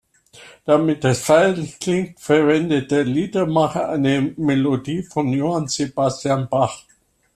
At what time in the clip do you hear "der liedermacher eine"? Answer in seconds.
2.89-4.33